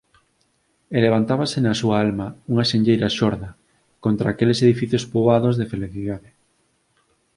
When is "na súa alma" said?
1.61-2.27